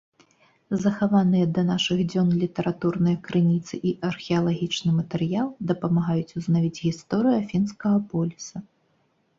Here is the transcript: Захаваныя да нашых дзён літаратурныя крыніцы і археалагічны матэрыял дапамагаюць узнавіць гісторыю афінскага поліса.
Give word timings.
Захаваныя 0.83 1.45
да 1.57 1.61
нашых 1.71 1.99
дзён 2.13 2.31
літаратурныя 2.45 3.17
крыніцы 3.27 3.73
і 3.91 3.93
археалагічны 4.09 4.95
матэрыял 4.99 5.47
дапамагаюць 5.73 6.35
узнавіць 6.43 6.77
гісторыю 6.87 7.35
афінскага 7.45 7.97
поліса. 8.15 8.57